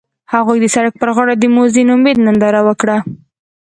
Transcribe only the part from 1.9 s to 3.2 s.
امید ننداره وکړه.